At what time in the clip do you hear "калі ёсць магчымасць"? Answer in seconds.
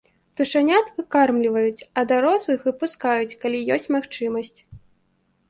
3.45-4.53